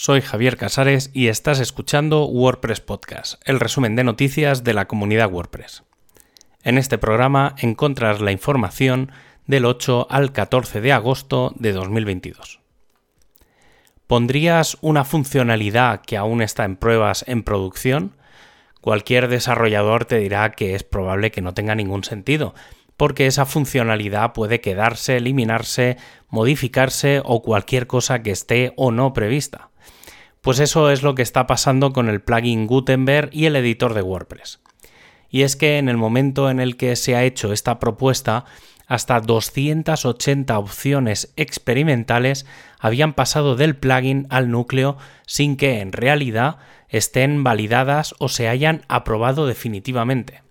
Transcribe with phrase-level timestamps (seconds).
[0.00, 5.28] soy Javier Casares y estás escuchando WordPress Podcast, el resumen de noticias de la comunidad
[5.28, 5.82] WordPress.
[6.62, 9.10] En este programa encontrarás la información
[9.48, 12.60] del 8 al 14 de agosto de 2022.
[14.06, 18.16] ¿Pondrías una funcionalidad que aún está en pruebas en producción?
[18.80, 22.54] Cualquier desarrollador te dirá que es probable que no tenga ningún sentido,
[22.98, 25.96] porque esa funcionalidad puede quedarse, eliminarse,
[26.28, 29.70] modificarse o cualquier cosa que esté o no prevista.
[30.42, 34.02] Pues eso es lo que está pasando con el plugin Gutenberg y el editor de
[34.02, 34.60] WordPress.
[35.30, 38.44] Y es que en el momento en el que se ha hecho esta propuesta,
[38.88, 42.46] hasta 280 opciones experimentales
[42.80, 46.56] habían pasado del plugin al núcleo sin que en realidad
[46.88, 50.47] estén validadas o se hayan aprobado definitivamente.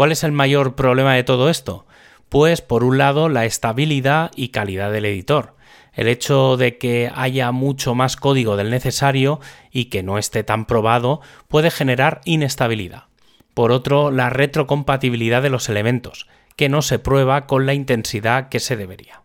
[0.00, 1.84] ¿Cuál es el mayor problema de todo esto?
[2.30, 5.56] Pues por un lado la estabilidad y calidad del editor.
[5.92, 10.64] El hecho de que haya mucho más código del necesario y que no esté tan
[10.64, 13.08] probado puede generar inestabilidad.
[13.52, 18.58] Por otro, la retrocompatibilidad de los elementos, que no se prueba con la intensidad que
[18.58, 19.20] se debería.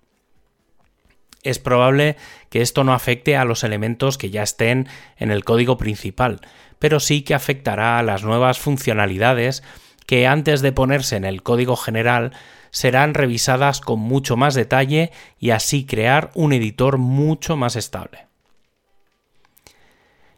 [1.42, 2.18] Es probable
[2.50, 6.42] que esto no afecte a los elementos que ya estén en el código principal,
[6.80, 9.64] pero sí que afectará a las nuevas funcionalidades
[10.06, 12.32] que antes de ponerse en el código general
[12.72, 18.28] serán revisadas con mucho más detalle y así crear un editor mucho más estable.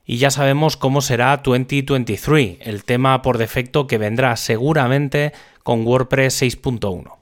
[0.06, 6.44] Y ya sabemos cómo será 2023, el tema por defecto que vendrá seguramente con WordPress
[6.44, 7.18] 6.1.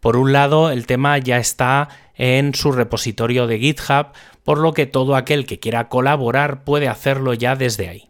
[0.00, 4.08] Por un lado, el tema ya está en su repositorio de GitHub,
[4.42, 8.09] por lo que todo aquel que quiera colaborar puede hacerlo ya desde ahí.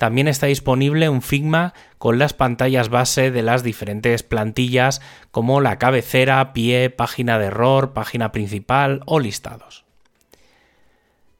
[0.00, 5.78] También está disponible un Figma con las pantallas base de las diferentes plantillas como la
[5.78, 9.84] cabecera, pie, página de error, página principal o listados.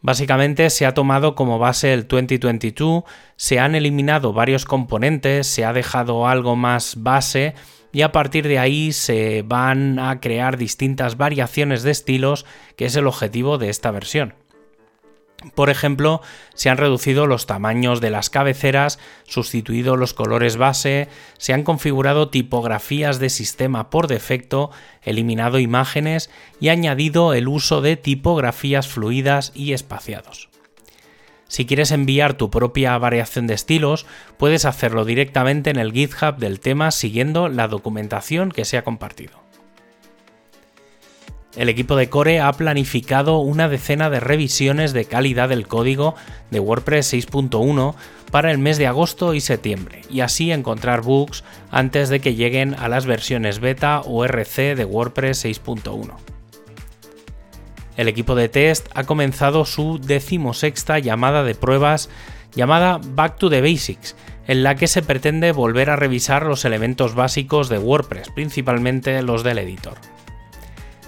[0.02, 3.04] Básicamente se ha tomado como base el 2022,
[3.36, 7.54] se han eliminado varios componentes, se ha dejado algo más base
[7.92, 12.44] y a partir de ahí se van a crear distintas variaciones de estilos,
[12.76, 14.34] que es el objetivo de esta versión.
[15.54, 16.20] Por ejemplo,
[16.54, 21.08] se han reducido los tamaños de las cabeceras, sustituido los colores base,
[21.38, 24.70] se han configurado tipografías de sistema por defecto,
[25.02, 26.30] eliminado imágenes
[26.60, 30.50] y añadido el uso de tipografías fluidas y espaciados.
[31.48, 36.60] Si quieres enviar tu propia variación de estilos, puedes hacerlo directamente en el GitHub del
[36.60, 39.49] tema siguiendo la documentación que se ha compartido.
[41.56, 46.14] El equipo de Core ha planificado una decena de revisiones de calidad del código
[46.50, 47.94] de WordPress 6.1
[48.30, 52.74] para el mes de agosto y septiembre, y así encontrar bugs antes de que lleguen
[52.74, 56.12] a las versiones beta o RC de WordPress 6.1.
[57.96, 62.10] El equipo de test ha comenzado su decimosexta llamada de pruebas
[62.54, 64.14] llamada Back to the Basics,
[64.46, 69.42] en la que se pretende volver a revisar los elementos básicos de WordPress, principalmente los
[69.42, 69.98] del editor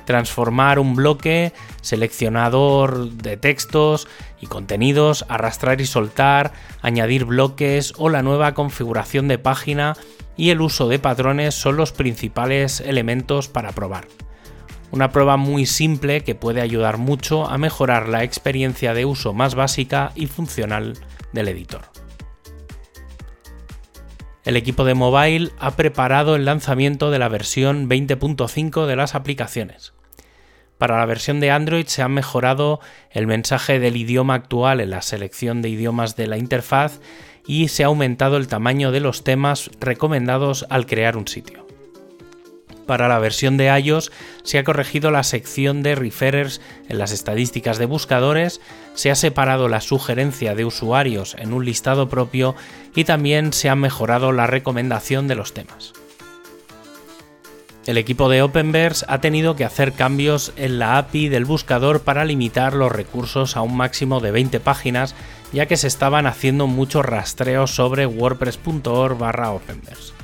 [0.05, 4.09] transformar un bloque, seleccionador de textos
[4.41, 9.97] y contenidos, arrastrar y soltar, añadir bloques o la nueva configuración de página
[10.37, 14.07] y el uso de patrones son los principales elementos para probar.
[14.91, 19.55] Una prueba muy simple que puede ayudar mucho a mejorar la experiencia de uso más
[19.55, 20.99] básica y funcional
[21.33, 21.92] del editor
[24.45, 29.93] el equipo de mobile ha preparado el lanzamiento de la versión 20.5 de las aplicaciones.
[30.79, 35.03] Para la versión de Android se ha mejorado el mensaje del idioma actual en la
[35.03, 37.01] selección de idiomas de la interfaz
[37.47, 41.62] y se ha aumentado el tamaño de los temas recomendados al crear un sitio.
[42.87, 44.11] Para la versión de iOS
[44.43, 48.61] se ha corregido la sección de referrers en las estadísticas de buscadores,
[48.95, 52.55] se ha separado la sugerencia de usuarios en un listado propio
[52.95, 55.93] y también se ha mejorado la recomendación de los temas.
[57.87, 62.25] El equipo de Openverse ha tenido que hacer cambios en la API del buscador para
[62.25, 65.17] limitar los recursos a un máximo de 20 páginas,
[65.53, 70.22] ya que se estaban haciendo muchos rastreos sobre wordpress.org barra Openverse.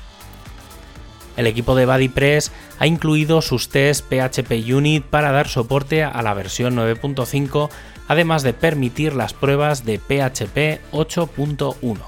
[1.39, 2.51] El equipo de BuddyPress
[2.81, 7.71] ha incluido sus tests PHP Unit para dar soporte a la versión 9.5,
[8.09, 11.99] además de permitir las pruebas de PHP 8.1.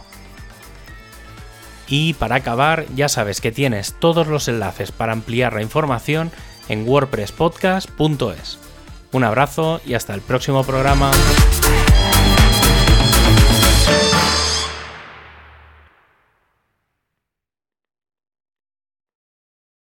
[1.87, 6.33] Y para acabar, ya sabes que tienes todos los enlaces para ampliar la información
[6.69, 8.59] en wordpresspodcast.es.
[9.13, 11.13] Un abrazo y hasta el próximo programa.